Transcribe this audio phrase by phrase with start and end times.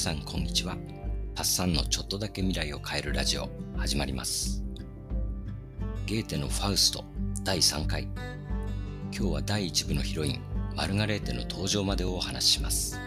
[0.00, 0.78] さんこんにちは。
[1.34, 4.64] パッサンのちょっとだけ未来を変えるラジオ始まります。
[6.06, 7.04] ゲーテのファウスト
[7.44, 8.04] 第3回。
[8.04, 10.40] 今日は第1部のヒロイン
[10.74, 12.98] マルガレーテの登場までをお話しします。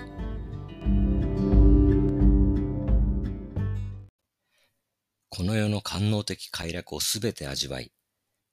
[5.29, 7.91] この世の官能的快楽をすべて味わい、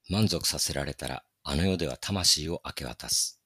[0.08, 3.38] 満足させられたらあの世では魂を明け渡す。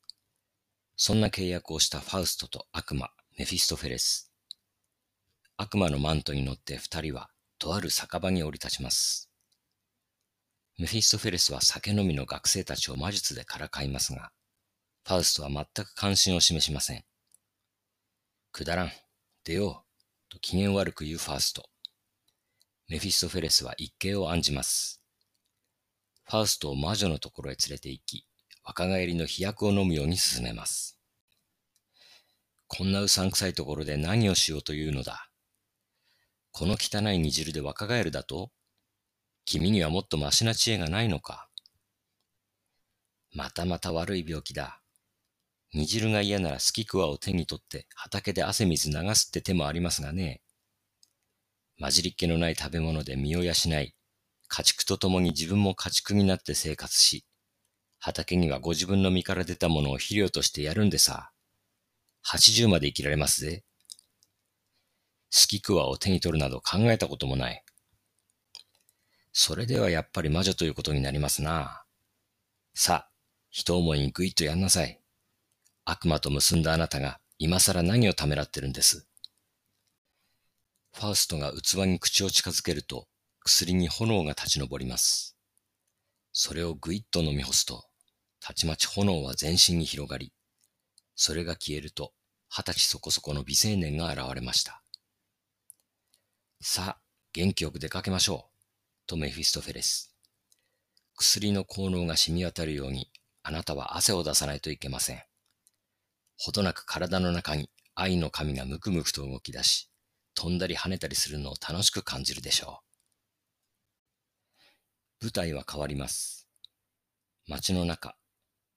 [0.97, 4.34] そんな契約をしたファウストと悪魔、メフィストフェレス。
[5.57, 9.31] 悪魔のマントに乗って二人は、とある酒場に降り立ちます。
[10.79, 14.33] メフィストフェレスは酒飲みの学生たちを魔術でからかいますが、
[15.07, 17.05] ファウストは全く関心を示しません。
[18.51, 18.91] くだらん、
[19.45, 21.69] 出よう、と機嫌悪く言うファウスト。
[22.89, 25.01] メフィストフェレスは一計を案じます。
[26.25, 28.27] ファウストを魔女のところへ連れて行き、
[28.65, 30.99] 若返りの飛躍を飲むように進めます。
[32.67, 35.31] こんなうさんくさいところで何をしようというのだ。
[36.57, 38.53] この汚い煮汁で若返るだと
[39.45, 41.49] 君にはもっとましな知恵がないのか
[43.35, 44.81] またまた悪い病気だ。
[45.73, 50.43] 煮汁が嫌なら好きくわを手に取って畑で汗水流すって手もありますがね。
[51.81, 53.55] 混じりっ気のない食べ物で身を養い、
[54.47, 57.27] 家畜と共に自分も家畜になって生活し、
[57.99, 61.33] 畑にはご自分の身から出たものを肥料としてやるんでさ。
[62.23, 63.65] 八十まで生きられますぜ。
[65.37, 67.65] スキクワを手に取るなど考えたこともない。
[69.33, 71.83] それではやっぱり魔女ということになりますな。
[72.73, 73.11] さあ、
[73.51, 75.01] 人思いにぐいっとやんなさい。
[75.85, 79.09] 悪魔と結んだあなたが今更何をためらってるんです。
[80.93, 83.09] ファウストが器に口を近づけると
[83.41, 85.37] 薬に炎が立ち上ります。
[86.31, 87.83] それをぐいっと飲み干すと
[88.39, 90.33] たちまち炎は全身に広がり、
[91.17, 92.13] それが消えると、
[92.49, 94.84] 二十歳そこそこの美青年が現れました。
[96.67, 96.99] さあ、
[97.35, 100.17] 元気よく出かけましょう、とメフィストフェレス。
[101.15, 103.11] 薬の効能が染み渡るように、
[103.43, 105.23] あなたは汗を出さないといけません。
[106.39, 109.91] ほどなく体の中に愛の神がムクムクと動き出し、
[110.35, 112.81] 飛んだり跳ねたりするのを楽しく感じるでしょ
[115.21, 115.25] う。
[115.25, 116.49] 舞台は変わります。
[117.47, 118.17] 街の中、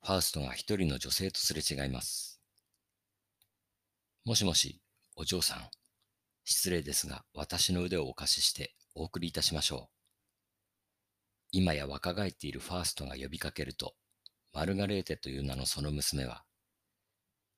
[0.04, 2.42] ファウストが一人の女性とすれ違います。
[4.26, 4.82] もしもし、
[5.16, 5.70] お嬢さん。
[6.50, 9.94] 失礼ですが、私の腕をお貸ししてお送りいたしましょう。
[11.52, 13.96] 今や若返っているファーストが呼びかけると、
[14.54, 16.46] マルガレーテという名のその娘は、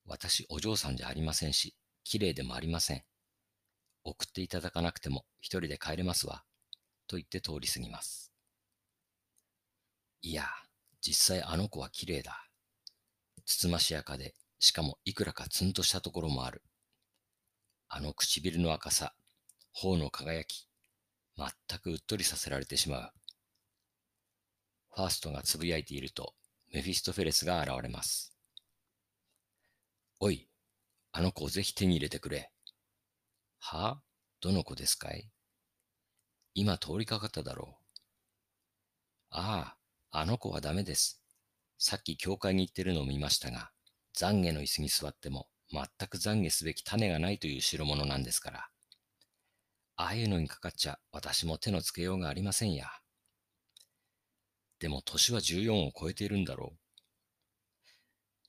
[0.08, 3.04] 私お嬢さんじゃありませんし、綺麗でもありません。
[4.04, 6.44] 送っていただかなくても一人で帰れますわ。
[7.08, 8.34] と言って通り過ぎます。
[10.24, 10.46] いや、
[11.00, 12.44] 実際あの子は綺麗だ。
[13.46, 16.64] つつましやかで、しかもいくらかツンとしたところもある。
[17.92, 19.16] あの唇の赤さ、
[19.74, 20.68] 頬の輝き、
[21.36, 23.12] 全くうっとりさせられてしまう。
[24.94, 26.36] ファーストがつぶやいていると、
[26.72, 28.32] メフィストフェレスが現れます。
[30.20, 30.48] おい、
[31.14, 32.52] あの子をぜひ手に入れてくれ。
[33.58, 34.02] はあ？
[34.40, 35.28] どの子ですかい？
[36.54, 37.76] 今通りかかっただろう。
[39.32, 39.76] あ
[40.12, 41.24] あ、あの子はダメです。
[41.80, 43.72] さっき教会に行ってるのを見ましたが、
[44.16, 48.70] 懺悔の椅子に座っても全く懺悔すべき種がないという代物なんですから。
[49.96, 52.88] ああいうのにかかっちゃ私も手のつけようがありませんや。
[54.80, 56.78] でも年は14を超えているんだろう。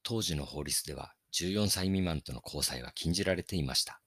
[0.02, 4.00] 当時の法律では14歳未満との交際は禁じられていました。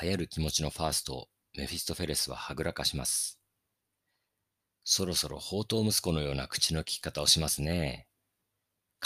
[0.00, 3.40] 流行る気持ちのファーストをメフィストフェレスははぐらかします。
[4.84, 8.06] そろそろ宝刀息子のような口の利き方をしますね。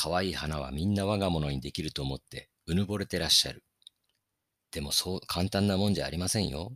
[0.02, 3.62] 可愛い花はみんな我が物にできると思ってうぬぼれてらっしゃる。
[4.72, 6.72] でもそう簡単なもんじゃありませんよ。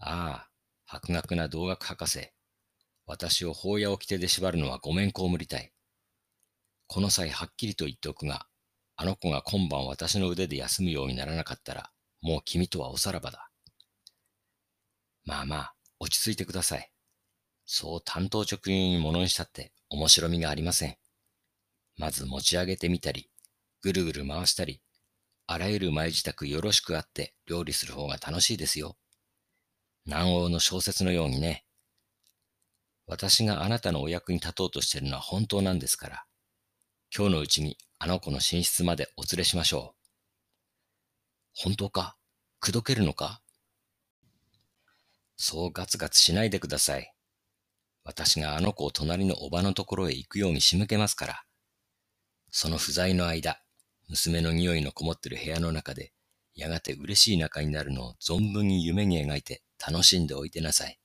[0.00, 0.50] ああ、
[0.86, 2.32] 博学な同学博士。
[3.06, 5.70] 私を法や掟で縛るのはごめんこむりたい。
[6.88, 8.48] この際はっきりと言っておくが、
[8.96, 13.50] あの子が今晩私の腕で休むようにならなかったら、もう君とはおさらばだ。
[15.24, 16.90] まあまあ、落ち着いてください。
[17.66, 20.96] そう担当直入に物にしたって面白みがありません。
[21.98, 23.28] まず持ち上げてみたり、
[23.82, 24.80] ぐるぐる回したり、
[25.46, 28.96] あらゆる前支度よろしくあって料理する方が楽しいですよ。
[30.06, 31.64] 南欧の小説のようにね。
[33.06, 36.24] 私があなたのお役に立とうとしているのは本当なんですから、
[37.14, 39.98] 今日のうちにあの子の寝室までお連れしましょう。
[41.54, 42.16] 本当か？
[42.60, 43.40] 口説けるのか？
[45.36, 47.12] そうガツガツしないでください。
[48.04, 51.42] 私があの子を隣のおばのところへ行くように仕向けますから。
[52.50, 53.60] その不在の間、
[54.08, 56.12] 娘の匂いのこもってる部屋の中で、
[56.54, 60.98] やがて嬉しい仲になるのを存分に夢に描いて楽しんでおいてなさい。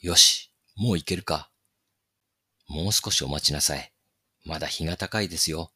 [0.00, 1.50] よし、もう行けるか。
[2.66, 3.92] もう少しお待ちなさい。
[4.44, 5.72] まだ日が高いですよ。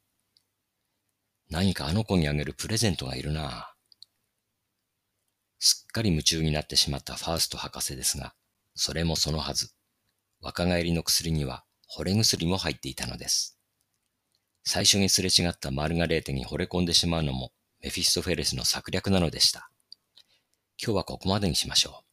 [1.50, 3.74] 何かあの子にあげるプレゼントがいるな。
[5.58, 8.34] すっかり夢中になってしまったファースト博士ですが、
[8.74, 9.70] それもそのはず。
[10.40, 11.64] 若返りの薬には
[11.96, 13.58] 惚れ薬も入っていたのです。
[14.66, 17.52] 最初にすれ違ったマルガレーテに惚れ込んでしまうのも
[17.82, 19.70] メフィストフェレスの策略なのでした。
[20.82, 22.05] 今日はここまでにしましょう。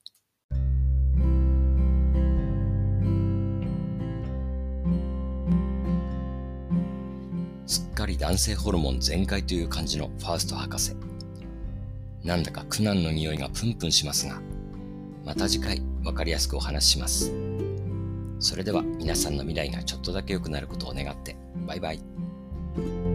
[7.66, 10.94] すっかり男性ホルモン全開という感じのファースト博士。
[12.22, 14.42] なんだか苦難の匂いがプンプンしますが、
[15.24, 17.32] また次回わかりやすくお話しします。
[18.40, 22.02] それでは皆さんの未来がちょっとだけ良くなることを願って、バイバイ。
[22.78, 23.11] you